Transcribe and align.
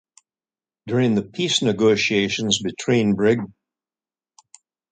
During 0.87 1.13
the 1.13 1.21
peace 1.21 1.61
negotiations 1.61 2.59
between 2.59 3.13
Brig. 3.13 3.37